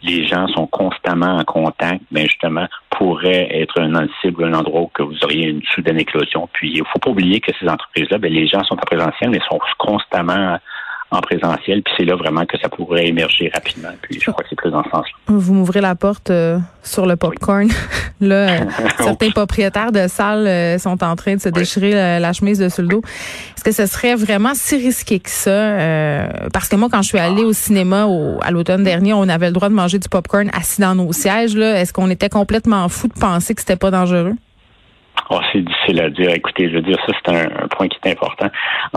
les 0.04 0.26
gens 0.26 0.46
sont 0.48 0.66
constamment 0.66 1.38
en 1.38 1.44
contact, 1.44 2.02
mais 2.10 2.22
ben, 2.22 2.28
justement, 2.28 2.66
pourrait 2.90 3.48
être 3.50 3.80
un 3.80 4.06
cible, 4.20 4.44
un 4.44 4.54
endroit 4.54 4.82
où 4.82 4.90
vous 4.98 5.24
auriez 5.24 5.48
une 5.48 5.62
soudaine 5.74 5.98
éclosion. 5.98 6.48
Puis, 6.52 6.72
il 6.74 6.82
faut 6.92 6.98
pas 6.98 7.10
oublier 7.10 7.40
que 7.40 7.52
ces 7.58 7.68
entreprises-là, 7.68 8.18
ben, 8.18 8.32
les 8.32 8.46
gens 8.46 8.62
sont 8.64 8.74
en 8.74 8.86
présentiel, 8.86 9.30
mais 9.30 9.40
sont 9.50 9.58
constamment 9.78 10.58
en 11.14 11.20
présentiel. 11.20 11.82
Puis 11.82 11.94
c'est 11.96 12.04
là 12.04 12.16
vraiment 12.16 12.44
que 12.44 12.58
ça 12.58 12.68
pourrait 12.68 13.06
émerger 13.06 13.50
rapidement. 13.52 13.90
Puis 14.02 14.20
je 14.20 14.30
crois 14.30 14.42
que 14.42 14.50
c'est 14.50 14.56
plus 14.56 14.70
dans 14.70 14.84
ce 14.84 14.90
sens-là. 14.90 15.12
Vous 15.28 15.54
m'ouvrez 15.54 15.80
la 15.80 15.94
porte 15.94 16.30
euh, 16.30 16.58
sur 16.82 17.06
le 17.06 17.16
popcorn. 17.16 17.68
là, 18.20 18.34
euh, 18.34 18.58
certains 18.98 19.30
propriétaires 19.30 19.92
de 19.92 20.06
salles 20.08 20.46
euh, 20.46 20.78
sont 20.78 21.02
en 21.02 21.16
train 21.16 21.36
de 21.36 21.40
se 21.40 21.48
déchirer 21.48 21.92
la, 22.20 22.32
chemise 22.32 22.58
dessus 22.58 22.82
le 22.82 22.88
dos. 22.88 23.02
Est-ce 23.56 23.64
que 23.64 23.72
ce 23.72 23.86
serait 23.86 24.14
vraiment 24.14 24.54
si 24.54 24.76
risqué 24.76 25.20
que 25.20 25.30
ça? 25.30 25.54
parce 26.52 26.68
que 26.68 26.76
moi, 26.76 26.88
quand 26.90 27.02
je 27.02 27.08
suis 27.08 27.18
allée 27.18 27.44
au 27.44 27.52
cinéma 27.52 28.06
au, 28.06 28.38
à 28.42 28.50
l'automne 28.50 28.82
dernier, 28.82 29.12
on 29.12 29.28
avait 29.28 29.46
le 29.46 29.52
droit 29.52 29.68
de 29.68 29.74
manger 29.74 29.98
du 29.98 30.08
popcorn 30.08 30.50
assis 30.52 30.80
dans 30.80 30.94
nos 30.94 31.12
sièges. 31.12 31.54
Est-ce 31.56 31.92
qu'on 31.92 32.10
était 32.10 32.28
complètement 32.28 32.88
fou 32.88 33.08
de 33.08 33.14
penser 33.14 33.54
que 33.54 33.60
c'était 33.60 33.76
pas 33.76 33.90
dangereux? 33.90 34.34
Oh, 35.30 35.40
c'est 35.52 35.62
difficile 35.62 36.00
à 36.00 36.10
dire. 36.10 36.30
Écoutez, 36.30 36.68
je 36.68 36.74
veux 36.74 36.82
dire, 36.82 36.98
ça, 37.06 37.12
c'est 37.24 37.34
un, 37.34 37.68
point 37.68 37.88
qui 37.88 37.98
est 38.04 38.10
important. 38.10 38.48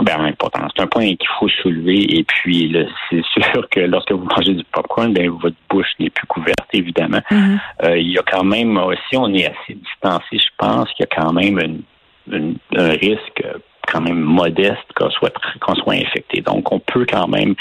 Ben, 0.02 0.20
important. 0.26 0.68
C'est 0.76 0.84
un 0.84 0.88
point 0.88 1.04
qu'il 1.16 1.30
faut 1.40 1.48
soulever. 1.50 2.18
Et 2.18 2.24
puis, 2.24 2.76
c'est 3.10 3.44
sûr 3.54 3.68
que 3.70 3.80
lorsque 3.82 4.12
vous 4.12 4.26
mangez 4.26 4.54
du 4.54 4.64
popcorn, 4.66 5.14
ben, 5.14 5.30
votre 5.30 5.56
bouche 5.70 5.92
n'est 6.00 6.10
plus 6.10 6.28
couverte, 6.28 6.68
évidemment. 6.74 7.22
Mm-hmm. 7.32 7.60
Euh, 7.84 7.98
il 7.98 8.12
y 8.12 8.18
a 8.18 8.24
quand 8.24 8.44
même, 8.44 8.78
aussi, 8.78 9.16
on 9.16 9.34
est 9.34 9.46
assez 9.46 9.76
distancé, 9.76 10.26
je 10.34 10.50
pense 10.58 10.92
qu'il 10.94 11.06
y 11.10 11.16
a 11.16 11.22
quand 11.22 11.34
même 11.34 11.82
un 12.76 12.90
risque 12.90 13.44
quand 13.88 14.02
même 14.02 14.20
modeste 14.20 14.86
qu'on 14.96 15.10
soit 15.10 15.34
qu'on 15.62 15.76
soit 15.76 15.94
infecté. 15.94 16.42
Donc, 16.42 16.72
on 16.72 16.80
peut 16.80 17.06
quand 17.10 17.28
même, 17.28 17.56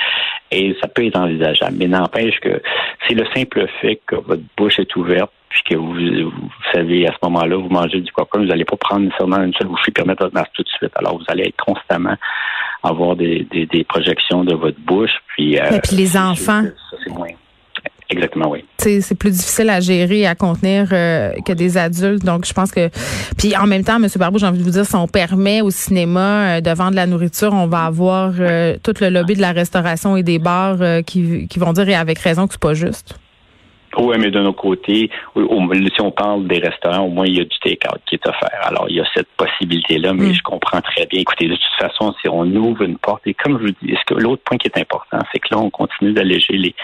et 0.50 0.76
ça 0.80 0.88
peut 0.88 1.06
être 1.06 1.18
envisageable, 1.18 1.76
mais 1.78 1.86
n'empêche 1.86 2.38
que 2.40 2.60
c'est 3.06 3.14
le 3.14 3.24
simple 3.34 3.66
fait 3.80 4.00
que 4.06 4.16
votre 4.16 4.42
bouche 4.56 4.78
est 4.78 4.96
ouverte, 4.96 5.32
puis 5.48 5.62
que 5.62 5.74
vous, 5.76 6.30
vous 6.30 6.50
savez, 6.72 7.06
à 7.06 7.12
ce 7.12 7.18
moment-là, 7.22 7.56
vous 7.56 7.68
mangez 7.68 8.00
du 8.00 8.12
coca, 8.12 8.38
vous 8.38 8.46
n'allez 8.46 8.64
pas 8.64 8.76
prendre 8.76 9.04
nécessairement 9.04 9.42
une 9.42 9.54
seule 9.54 9.68
bouchée 9.68 9.88
et 9.88 9.92
permettre 9.92 10.24
votre 10.24 10.34
masque 10.34 10.52
tout 10.54 10.62
de 10.62 10.68
suite. 10.68 10.92
Alors, 10.96 11.18
vous 11.18 11.24
allez 11.28 11.44
être 11.48 11.64
constamment 11.64 12.16
avoir 12.82 13.16
des, 13.16 13.46
des, 13.50 13.84
projections 13.84 14.44
de 14.44 14.54
votre 14.54 14.78
bouche. 14.80 15.10
Puis, 15.28 15.58
euh, 15.58 15.70
et 15.70 15.80
puis 15.80 15.96
les 15.96 16.16
enfants. 16.16 16.62
Ça, 16.90 16.96
c'est 17.02 17.12
moins. 17.12 17.28
Exactement, 18.08 18.50
oui. 18.50 18.64
C'est 18.78 19.18
plus 19.18 19.32
difficile 19.32 19.68
à 19.68 19.80
gérer 19.80 20.20
et 20.20 20.26
à 20.28 20.36
contenir 20.36 20.88
euh, 20.92 21.32
que 21.44 21.52
des 21.52 21.76
adultes. 21.76 22.24
Donc, 22.24 22.46
je 22.46 22.52
pense 22.52 22.70
que. 22.70 22.88
Puis 23.36 23.56
en 23.56 23.66
même 23.66 23.82
temps, 23.82 23.96
M. 23.96 24.06
Barbeau, 24.16 24.38
j'ai 24.38 24.46
envie 24.46 24.60
de 24.60 24.62
vous 24.62 24.70
dire, 24.70 24.86
si 24.86 24.94
on 24.94 25.08
permet 25.08 25.60
au 25.60 25.70
cinéma 25.70 26.58
euh, 26.58 26.60
de 26.60 26.70
vendre 26.70 26.94
la 26.94 27.06
nourriture, 27.06 27.52
on 27.52 27.66
va 27.66 27.84
avoir 27.84 28.34
euh, 28.38 28.76
tout 28.82 28.94
le 29.00 29.08
lobby 29.08 29.34
de 29.34 29.40
la 29.40 29.50
restauration 29.50 30.16
et 30.16 30.22
des 30.22 30.38
bars 30.38 30.78
qui, 31.04 31.48
qui 31.48 31.58
vont 31.58 31.72
dire, 31.72 31.88
et 31.88 31.96
avec 31.96 32.20
raison, 32.20 32.46
que 32.46 32.52
c'est 32.52 32.62
pas 32.62 32.74
juste. 32.74 33.18
Oui, 33.98 34.16
mais 34.18 34.30
de 34.30 34.40
nos 34.40 34.52
côtés, 34.52 35.10
si 35.34 36.00
on 36.00 36.10
parle 36.10 36.46
des 36.46 36.58
restaurants, 36.58 37.04
au 37.04 37.08
moins 37.08 37.26
il 37.26 37.38
y 37.38 37.40
a 37.40 37.44
du 37.44 37.58
take-out 37.62 38.00
qui 38.06 38.16
est 38.16 38.26
offert. 38.26 38.60
Alors, 38.62 38.86
il 38.88 38.96
y 38.96 39.00
a 39.00 39.04
cette 39.14 39.28
possibilité-là, 39.36 40.12
mais 40.12 40.28
mm. 40.28 40.34
je 40.34 40.42
comprends 40.42 40.80
très 40.80 41.06
bien. 41.06 41.20
Écoutez, 41.20 41.48
de 41.48 41.54
toute 41.54 41.80
façon, 41.80 42.14
si 42.20 42.28
on 42.28 42.44
ouvre 42.44 42.82
une 42.82 42.98
porte, 42.98 43.22
et 43.26 43.34
comme 43.34 43.58
je 43.58 43.66
vous 43.66 43.74
dis, 43.82 43.94
l'autre 44.10 44.42
point 44.44 44.58
qui 44.58 44.68
est 44.68 44.78
important, 44.78 45.18
c'est 45.32 45.38
que 45.38 45.48
là, 45.50 45.58
on 45.58 45.70
continue 45.70 46.12
d'alléger 46.12 46.54
les, 46.54 46.74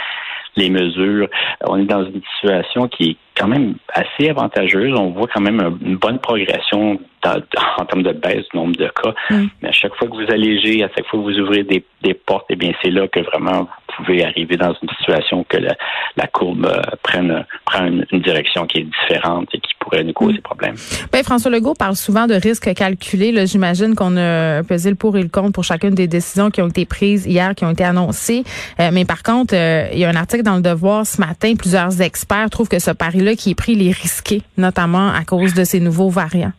les 0.56 0.70
mesures. 0.70 1.28
On 1.66 1.78
est 1.78 1.84
dans 1.84 2.04
une 2.04 2.22
situation 2.34 2.88
qui 2.88 3.10
est 3.10 3.16
quand 3.36 3.48
même 3.48 3.74
assez 3.92 4.28
avantageuse. 4.28 4.92
On 4.98 5.10
voit 5.10 5.28
quand 5.32 5.40
même 5.40 5.78
une 5.84 5.96
bonne 5.96 6.18
progression 6.18 6.98
en 7.24 7.84
termes 7.84 8.02
de 8.02 8.12
baisse 8.12 8.44
du 8.52 8.56
nombre 8.56 8.76
de 8.76 8.88
cas. 8.88 9.14
Mm. 9.30 9.46
Mais 9.62 9.68
à 9.68 9.72
chaque 9.72 9.94
fois 9.96 10.08
que 10.08 10.14
vous 10.14 10.30
allégez, 10.32 10.82
à 10.82 10.88
chaque 10.88 11.06
fois 11.06 11.20
que 11.20 11.24
vous 11.24 11.38
ouvrez 11.38 11.62
des, 11.62 11.84
des 12.02 12.14
portes, 12.14 12.46
eh 12.50 12.56
bien, 12.56 12.72
c'est 12.82 12.90
là 12.90 13.06
que 13.08 13.20
vraiment 13.20 13.68
pouvez 13.96 14.24
arriver 14.24 14.56
dans 14.56 14.74
une 14.82 14.88
situation 14.98 15.44
que 15.48 15.56
la, 15.56 15.74
la 16.16 16.26
courbe 16.26 16.66
euh, 16.66 16.80
prenne, 17.02 17.44
prenne 17.64 18.04
une, 18.10 18.20
direction 18.20 18.66
qui 18.66 18.78
est 18.78 18.84
différente 18.84 19.48
et 19.52 19.58
qui 19.58 19.72
pourrait 19.78 20.04
nous 20.04 20.12
causer 20.12 20.38
mm. 20.38 20.42
problème. 20.42 20.74
Ben, 21.12 21.22
François 21.22 21.50
Legault 21.50 21.74
parle 21.74 21.96
souvent 21.96 22.26
de 22.26 22.34
risques 22.34 22.72
calculés. 22.74 23.46
J'imagine 23.46 23.94
qu'on 23.94 24.16
a 24.16 24.62
pesé 24.62 24.90
le 24.90 24.96
pour 24.96 25.16
et 25.16 25.22
le 25.22 25.28
contre 25.28 25.52
pour 25.52 25.64
chacune 25.64 25.94
des 25.94 26.06
décisions 26.06 26.50
qui 26.50 26.62
ont 26.62 26.68
été 26.68 26.86
prises 26.86 27.26
hier, 27.26 27.54
qui 27.54 27.64
ont 27.64 27.70
été 27.70 27.84
annoncées. 27.84 28.44
Euh, 28.80 28.90
mais 28.92 29.04
par 29.04 29.22
contre, 29.22 29.54
euh, 29.54 29.88
il 29.92 29.98
y 29.98 30.04
a 30.04 30.08
un 30.08 30.16
article 30.16 30.42
dans 30.42 30.56
le 30.56 30.62
Devoir 30.62 31.06
ce 31.06 31.20
matin. 31.20 31.54
Plusieurs 31.56 32.00
experts 32.00 32.50
trouvent 32.50 32.68
que 32.68 32.78
ce 32.78 32.90
pari-là 32.90 33.34
qui 33.34 33.50
est 33.50 33.54
pris, 33.54 33.72
il 33.72 33.86
est 33.86 33.96
risqué, 33.96 34.42
notamment 34.56 35.10
à 35.12 35.24
cause 35.24 35.54
de 35.54 35.64
ces 35.64 35.80
nouveaux 35.80 36.10
variants. 36.10 36.52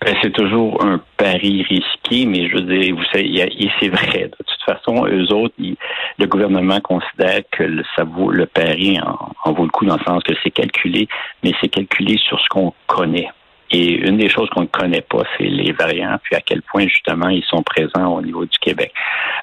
Ben, 0.00 0.14
c'est 0.22 0.32
toujours 0.32 0.84
un 0.84 1.00
pari 1.16 1.62
risqué, 1.64 2.24
mais 2.24 2.48
je 2.48 2.54
veux 2.54 2.62
dire, 2.62 2.94
vous 2.94 3.04
savez, 3.12 3.72
c'est 3.80 3.88
vrai. 3.88 4.30
De 4.30 4.44
toute 4.44 4.62
façon, 4.64 5.06
eux 5.06 5.32
autres, 5.32 5.54
le 5.58 6.26
gouvernement 6.26 6.80
considère 6.80 7.40
que 7.50 7.64
le, 7.64 7.82
ça 7.96 8.04
vaut 8.04 8.30
le 8.30 8.46
pari 8.46 8.98
en, 9.00 9.52
vaut 9.52 9.64
le 9.64 9.70
coup 9.70 9.86
dans 9.86 9.96
le 9.96 10.04
sens 10.04 10.22
que 10.22 10.34
c'est 10.42 10.50
calculé, 10.50 11.08
mais 11.42 11.52
c'est 11.60 11.68
calculé 11.68 12.16
sur 12.18 12.38
ce 12.38 12.48
qu'on 12.48 12.72
connaît. 12.86 13.28
Et 13.70 13.92
une 13.92 14.16
des 14.16 14.28
choses 14.28 14.48
qu'on 14.50 14.62
ne 14.62 14.66
connaît 14.66 15.02
pas, 15.02 15.22
c'est 15.36 15.44
les 15.44 15.72
variants, 15.72 16.18
puis 16.22 16.34
à 16.36 16.40
quel 16.40 16.62
point 16.62 16.86
justement 16.86 17.28
ils 17.28 17.44
sont 17.44 17.62
présents 17.62 18.14
au 18.14 18.22
niveau 18.22 18.44
du 18.44 18.58
Québec. 18.58 18.92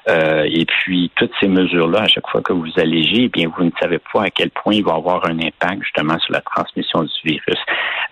Euh, 0.08 0.48
et 0.50 0.64
puis 0.64 1.10
toutes 1.14 1.32
ces 1.40 1.48
mesures-là, 1.48 2.02
à 2.02 2.08
chaque 2.08 2.28
fois 2.28 2.40
que 2.42 2.52
vous 2.52 2.70
allégez, 2.76 3.24
eh 3.24 3.28
bien 3.28 3.48
vous 3.56 3.64
ne 3.64 3.70
savez 3.80 4.00
pas 4.12 4.24
à 4.24 4.30
quel 4.30 4.50
point 4.50 4.74
il 4.74 4.84
va 4.84 4.94
avoir 4.94 5.24
un 5.26 5.38
impact 5.38 5.82
justement 5.82 6.18
sur 6.18 6.32
la 6.32 6.40
transmission 6.40 7.02
du 7.02 7.12
virus. 7.24 7.60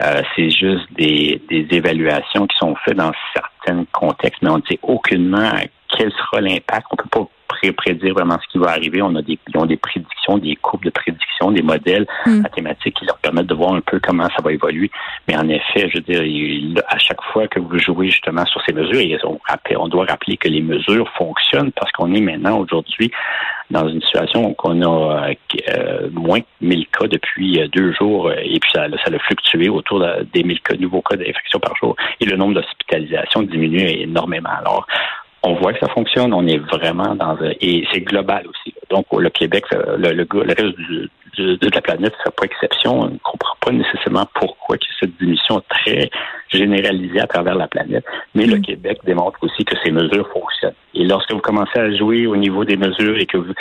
Euh, 0.02 0.22
c'est 0.34 0.50
juste 0.50 0.86
des, 0.96 1.42
des 1.48 1.66
évaluations 1.70 2.46
qui 2.46 2.56
sont 2.58 2.74
faites 2.84 2.96
dans 2.96 3.12
certains 3.34 3.84
contextes, 3.92 4.42
mais 4.42 4.50
on 4.50 4.58
ne 4.58 4.62
sait 4.68 4.78
aucunement 4.82 5.50
quel 5.96 6.12
sera 6.12 6.40
l'impact. 6.40 6.86
On 6.90 6.96
peut 6.96 7.08
pas 7.10 7.28
prédire 7.72 8.14
vraiment 8.14 8.38
ce 8.42 8.52
qui 8.52 8.58
va 8.58 8.70
arriver. 8.70 9.02
On 9.02 9.14
a 9.16 9.22
des, 9.22 9.38
ils 9.48 9.58
ont 9.58 9.66
des 9.66 9.76
prédictions, 9.76 10.38
des 10.38 10.56
courbes 10.56 10.84
de 10.84 10.90
prédiction, 10.90 11.50
des 11.50 11.62
modèles 11.62 12.06
hmm. 12.26 12.42
mathématiques 12.42 12.96
qui 12.96 13.06
leur 13.06 13.18
permettent 13.18 13.46
de 13.46 13.54
voir 13.54 13.74
un 13.74 13.80
peu 13.80 14.00
comment 14.00 14.28
ça 14.36 14.42
va 14.42 14.52
évoluer. 14.52 14.90
Mais 15.28 15.36
en 15.36 15.48
effet, 15.48 15.88
je 15.90 15.98
veux 15.98 16.02
dire, 16.02 16.82
à 16.88 16.98
chaque 16.98 17.22
fois 17.32 17.48
que 17.48 17.60
vous 17.60 17.78
jouez 17.78 18.10
justement 18.10 18.44
sur 18.46 18.60
ces 18.66 18.72
mesures, 18.72 19.00
et 19.00 19.18
on, 19.24 19.38
on 19.76 19.88
doit 19.88 20.06
rappeler 20.06 20.36
que 20.36 20.48
les 20.48 20.62
mesures 20.62 21.08
fonctionnent 21.16 21.72
parce 21.72 21.90
qu'on 21.92 22.12
est 22.14 22.20
maintenant 22.20 22.58
aujourd'hui 22.58 23.10
dans 23.70 23.88
une 23.88 24.00
situation 24.02 24.50
où 24.50 24.56
on 24.62 24.82
a 24.82 25.30
euh, 25.68 26.08
moins 26.12 26.40
de 26.40 26.66
1000 26.66 26.86
cas 26.88 27.06
depuis 27.06 27.60
euh, 27.60 27.68
deux 27.68 27.92
jours 27.92 28.30
et 28.30 28.58
puis 28.60 28.70
ça, 28.74 28.86
ça 28.90 29.12
a 29.12 29.18
fluctué 29.18 29.68
autour 29.68 30.04
des 30.32 30.42
1000 30.42 30.60
cas, 30.60 30.76
nouveaux 30.76 31.02
cas 31.02 31.16
d'infection 31.16 31.58
par 31.60 31.74
jour 31.76 31.96
et 32.20 32.26
le 32.26 32.36
nombre 32.36 32.54
d'hospitalisations 32.54 33.42
diminue 33.42 33.88
énormément. 33.88 34.50
Alors, 34.58 34.86
on 35.44 35.54
voit 35.54 35.72
que 35.72 35.80
ça 35.80 35.92
fonctionne. 35.92 36.32
On 36.32 36.46
est 36.46 36.58
vraiment 36.58 37.14
dans 37.14 37.36
et 37.60 37.84
c'est 37.92 38.00
global 38.00 38.46
aussi. 38.48 38.74
Donc 38.90 39.06
le 39.12 39.30
Québec, 39.30 39.64
le, 39.72 40.12
le, 40.12 40.26
reste 40.32 40.78
de 41.38 41.74
la 41.74 41.80
planète 41.80 42.12
ne 42.12 42.24
fait 42.24 42.36
pas 42.36 42.44
exception. 42.44 43.00
On 43.00 43.10
ne 43.10 43.18
comprend 43.22 43.54
pas 43.60 43.72
nécessairement 43.72 44.26
pourquoi 44.34 44.78
que 44.78 44.84
cette 44.98 45.16
diminution 45.18 45.58
est 45.58 45.68
très 45.68 46.10
généralisée 46.48 47.20
à 47.20 47.26
travers 47.26 47.56
la 47.56 47.68
planète. 47.68 48.04
Mais 48.34 48.46
le 48.46 48.58
mm. 48.58 48.62
Québec 48.62 48.98
démontre 49.04 49.38
aussi 49.42 49.64
que 49.64 49.76
ces 49.84 49.90
mesures 49.90 50.28
fonctionnent. 50.32 50.74
Et 50.94 51.04
lorsque 51.04 51.32
vous 51.32 51.40
commencez 51.40 51.78
à 51.78 51.94
jouer 51.94 52.26
au 52.26 52.36
niveau 52.36 52.64
des 52.64 52.76
mesures 52.76 53.18
et 53.18 53.26
que 53.26 53.36
vous, 53.36 53.52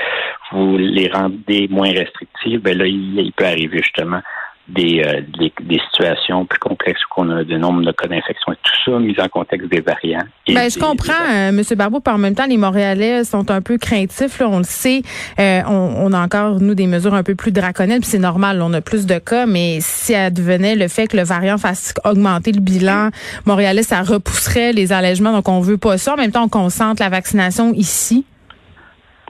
vous 0.52 0.78
les 0.78 1.10
rendez 1.10 1.68
moins 1.70 1.92
restrictives, 1.92 2.62
ben 2.62 2.78
là, 2.78 2.86
il 2.88 3.32
peut 3.36 3.46
arriver 3.46 3.80
justement 3.80 4.22
des, 4.68 5.04
euh, 5.04 5.22
des, 5.40 5.80
situations 5.92 6.46
plus 6.46 6.60
complexes 6.60 7.02
où 7.06 7.22
on 7.22 7.30
a 7.30 7.44
de 7.44 7.58
nombre 7.58 7.82
de 7.82 7.92
cas 7.92 8.08
d'infection 8.08 8.54
et 8.54 8.56
tout 8.64 8.92
ça 8.92 8.98
mis 8.98 9.16
en 9.20 9.28
contexte 9.28 9.70
des 9.70 9.82
variants. 9.82 10.24
Ben, 10.48 10.70
je 10.70 10.80
comprends, 10.80 11.12
euh, 11.14 11.50
M. 11.50 11.62
Barbeau, 11.76 12.00
par 12.00 12.16
en 12.16 12.18
même 12.18 12.34
temps, 12.34 12.46
les 12.48 12.58
Montréalais 12.58 13.26
sont 13.26 13.52
un 13.52 13.62
peu 13.62 13.78
craintifs, 13.78 14.40
là, 14.40 14.48
on 14.48 14.60
le 14.60 14.64
sait. 14.64 15.02
Euh, 15.40 15.62
on, 15.68 15.96
on, 16.06 16.14
a 16.14 16.20
encore, 16.20 16.62
nous, 16.62 16.76
des 16.76 16.88
mesures 16.88 17.14
un 17.14 17.24
peu 17.24 17.36
plus 17.36 17.52
draconiennes, 17.52 18.00
puis 18.00 18.10
c'est 18.10 18.20
normal, 18.20 18.62
on 18.62 18.72
a 18.74 18.80
plus 18.80 19.06
de 19.06 19.20
cas, 19.20 19.46
mais 19.46 19.80
si 19.82 20.16
advenait 20.16 20.76
le 20.76 20.88
fait 20.88 21.08
que 21.08 21.18
le 21.18 21.24
variant 21.24 21.58
fasse 21.58 21.94
augmenter 22.06 22.54
le 22.54 22.62
bilan 22.62 23.10
montréalais, 23.46 23.84
ça 23.84 24.02
repousserait 24.02 24.72
les 24.72 24.94
allègements, 24.94 25.34
donc 25.34 25.50
on 25.50 25.60
veut 25.60 25.78
pas 25.78 25.98
ça. 25.98 26.14
En 26.14 26.18
même 26.18 26.32
temps, 26.32 26.44
on 26.44 26.50
concentre 26.50 27.02
la 27.02 27.10
vaccination 27.10 27.74
ici. 27.74 28.26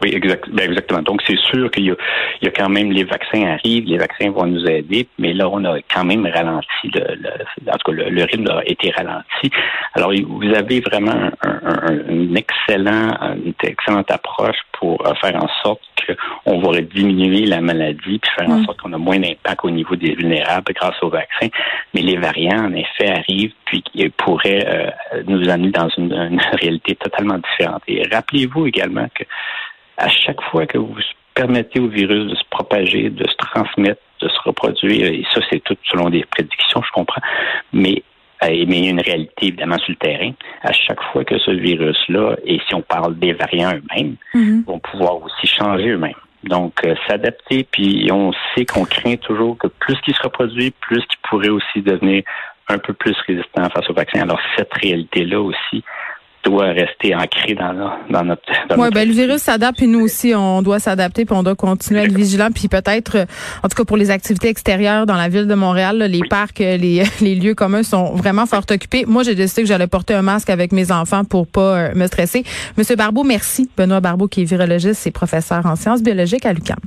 Oui, 0.03 0.09
exact, 0.13 0.49
ben 0.49 0.69
exactement. 0.69 1.01
Donc, 1.01 1.21
c'est 1.25 1.39
sûr 1.39 1.71
qu'il 1.71 1.85
y, 1.85 1.95
y, 2.41 2.47
a 2.47 2.51
quand 2.51 2.67
même 2.67 2.91
les 2.91 3.05
vaccins 3.05 3.43
arrivent, 3.43 3.85
les 3.85 3.97
vaccins 3.97 4.31
vont 4.31 4.45
nous 4.45 4.65
aider, 4.65 5.07
mais 5.17 5.31
là, 5.31 5.47
on 5.47 5.63
a 5.63 5.77
quand 5.93 6.03
même 6.03 6.25
ralenti, 6.27 6.91
le, 6.93 7.15
le 7.15 7.71
en 7.71 7.77
tout 7.77 7.91
cas, 7.91 8.03
le, 8.09 8.23
rythme 8.25 8.49
a 8.49 8.61
été 8.65 8.91
ralenti. 8.91 9.49
Alors, 9.93 10.11
vous 10.11 10.53
avez 10.53 10.81
vraiment 10.81 11.31
un, 11.41 12.09
une, 12.09 12.35
excellent, 12.35 13.11
une 13.45 13.53
excellente 13.63 14.11
approche 14.11 14.57
pour 14.73 15.07
euh, 15.07 15.13
faire 15.21 15.41
en 15.41 15.47
sorte 15.63 15.79
qu'on 16.45 16.59
va 16.59 16.81
diminuer 16.81 17.45
la 17.45 17.61
maladie, 17.61 18.19
puis 18.19 18.31
faire 18.37 18.49
en 18.49 18.59
mm. 18.59 18.65
sorte 18.65 18.81
qu'on 18.81 18.91
a 18.91 18.97
moins 18.97 19.19
d'impact 19.19 19.63
au 19.63 19.69
niveau 19.69 19.95
des 19.95 20.15
vulnérables 20.15 20.73
grâce 20.73 21.01
aux 21.01 21.09
vaccins. 21.09 21.47
Mais 21.93 22.01
les 22.01 22.17
variants, 22.17 22.65
en 22.65 22.73
effet, 22.73 23.09
arrivent, 23.09 23.53
puis 23.63 23.81
pourraient 24.17 24.65
euh, 24.67 25.23
nous 25.27 25.49
amener 25.49 25.69
dans 25.69 25.87
une, 25.97 26.11
une 26.11 26.41
réalité 26.59 26.95
totalement 26.95 27.37
différente. 27.37 27.83
Et 27.87 28.03
rappelez-vous 28.11 28.67
également 28.67 29.07
que 29.15 29.23
à 29.97 30.09
chaque 30.09 30.41
fois 30.51 30.65
que 30.65 30.77
vous 30.77 30.95
permettez 31.33 31.79
au 31.79 31.87
virus 31.87 32.29
de 32.29 32.35
se 32.35 32.43
propager, 32.49 33.09
de 33.09 33.27
se 33.27 33.35
transmettre, 33.35 34.01
de 34.21 34.27
se 34.27 34.39
reproduire, 34.45 35.07
et 35.07 35.23
ça, 35.33 35.41
c'est 35.49 35.63
tout 35.63 35.77
selon 35.85 36.09
des 36.09 36.23
prédictions, 36.25 36.81
je 36.83 36.91
comprends, 36.91 37.21
mais 37.71 38.03
mais 38.45 38.79
il 38.79 38.83
y 38.83 38.87
a 38.87 38.91
une 38.91 39.01
réalité 39.01 39.47
évidemment 39.47 39.77
sur 39.77 39.91
le 39.91 39.95
terrain. 39.95 40.31
À 40.63 40.73
chaque 40.73 41.01
fois 41.11 41.23
que 41.23 41.37
ce 41.39 41.51
virus-là, 41.51 42.35
et 42.45 42.59
si 42.67 42.75
on 42.75 42.81
parle 42.81 43.17
des 43.17 43.33
variants 43.33 43.71
eux-mêmes, 43.73 44.15
mm-hmm. 44.33 44.65
vont 44.65 44.79
pouvoir 44.79 45.21
aussi 45.23 45.47
changer 45.47 45.89
eux-mêmes. 45.89 46.13
Donc, 46.43 46.73
euh, 46.85 46.93
s'adapter, 47.07 47.65
puis 47.71 48.09
on 48.11 48.33
sait 48.53 48.65
qu'on 48.65 48.83
craint 48.83 49.15
toujours 49.15 49.57
que 49.57 49.67
plus 49.67 49.95
qu'il 50.01 50.13
se 50.13 50.21
reproduit, 50.23 50.71
plus 50.81 50.99
qu'il 51.05 51.19
pourrait 51.29 51.49
aussi 51.49 51.81
devenir 51.81 52.23
un 52.67 52.77
peu 52.77 52.93
plus 52.93 53.15
résistant 53.27 53.69
face 53.69 53.89
au 53.89 53.93
vaccin. 53.93 54.21
Alors, 54.21 54.39
cette 54.57 54.73
réalité-là 54.73 55.39
aussi, 55.39 55.83
doit 56.43 56.67
rester 56.67 57.15
ancré 57.15 57.55
dans, 57.55 57.73
dans 58.09 58.23
notre. 58.23 58.41
Oui, 58.77 58.89
ben 58.93 59.07
le 59.07 59.13
virus 59.13 59.41
s'adapte 59.41 59.81
et 59.81 59.87
nous 59.87 60.01
aussi 60.01 60.33
on 60.35 60.61
doit 60.61 60.79
s'adapter 60.79 61.25
puis 61.25 61.35
on 61.35 61.43
doit 61.43 61.55
continuer 61.55 62.01
à 62.01 62.03
être 62.03 62.15
vigilant 62.15 62.49
puis 62.53 62.67
peut-être, 62.67 63.17
euh, 63.17 63.25
en 63.63 63.67
tout 63.67 63.75
cas 63.75 63.85
pour 63.85 63.97
les 63.97 64.11
activités 64.11 64.49
extérieures 64.49 65.05
dans 65.05 65.15
la 65.15 65.29
ville 65.29 65.47
de 65.47 65.55
Montréal, 65.55 65.97
les 65.97 66.21
parcs, 66.29 66.61
euh, 66.61 66.77
les, 66.77 67.03
les 67.21 67.35
lieux 67.35 67.55
communs 67.55 67.83
sont 67.83 68.15
vraiment 68.15 68.45
fort 68.45 68.63
occupés. 68.69 69.05
Moi, 69.07 69.23
j'ai 69.23 69.35
décidé 69.35 69.63
que 69.63 69.67
j'allais 69.67 69.87
porter 69.87 70.13
un 70.13 70.21
masque 70.21 70.49
avec 70.49 70.71
mes 70.71 70.91
enfants 70.91 71.23
pour 71.23 71.47
pas 71.47 71.77
euh, 71.77 71.95
me 71.95 72.07
stresser. 72.07 72.43
Monsieur 72.77 72.95
Barbeau, 72.95 73.23
merci. 73.23 73.69
Benoît 73.77 73.99
Barbeau 73.99 74.27
qui 74.27 74.41
est 74.41 74.45
virologiste 74.45 75.07
et 75.07 75.11
professeur 75.11 75.65
en 75.65 75.75
sciences 75.75 76.03
biologiques 76.03 76.45
à 76.45 76.53
l'UQAM. 76.53 76.77